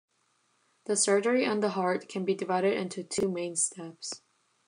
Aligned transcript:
The 0.85 0.95
surgery 0.95 1.45
on 1.45 1.59
the 1.59 1.69
heart 1.69 2.09
can 2.09 2.25
be 2.25 2.33
divided 2.33 2.75
into 2.75 3.03
two 3.03 3.29
main 3.29 3.55
steps. 3.55 4.23